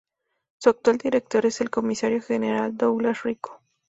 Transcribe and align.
Su 0.59 0.71
actual 0.71 0.97
director 0.97 1.45
es 1.45 1.61
el 1.61 1.69
Comisario 1.69 2.23
General 2.23 2.75
Douglas 2.75 3.21
Rico. 3.21 3.61